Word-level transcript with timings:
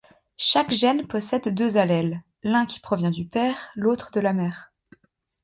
Chaque 0.39 0.71
gène 0.71 1.05
possède 1.07 1.53
deux 1.53 1.77
allèles, 1.77 2.23
l’un 2.41 2.65
qui 2.65 2.79
provient 2.79 3.11
du 3.11 3.23
père, 3.27 3.69
l’autre 3.75 4.09
de 4.09 4.19
la 4.19 4.33
mère. 4.33 4.73